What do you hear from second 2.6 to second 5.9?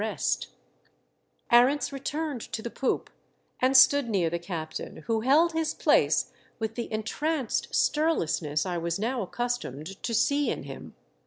the poop and stood near the captain, who held his